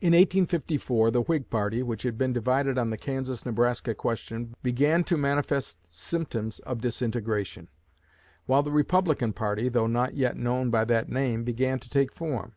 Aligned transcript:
In 0.00 0.12
1854 0.12 1.10
the 1.10 1.22
Whig 1.22 1.50
party, 1.50 1.82
which 1.82 2.04
had 2.04 2.16
been 2.16 2.32
divided 2.32 2.78
on 2.78 2.90
the 2.90 2.96
Kansas 2.96 3.44
Nebraska 3.44 3.92
question, 3.92 4.54
began 4.62 5.02
to 5.02 5.16
manifest 5.16 5.84
symptoms 5.92 6.60
of 6.60 6.80
disintegration; 6.80 7.66
while 8.46 8.62
the 8.62 8.70
Republican 8.70 9.32
party, 9.32 9.68
though 9.68 9.88
not 9.88 10.14
yet 10.14 10.36
known 10.36 10.70
by 10.70 10.84
that 10.84 11.08
name, 11.08 11.42
began 11.42 11.80
to 11.80 11.90
take 11.90 12.12
form. 12.12 12.54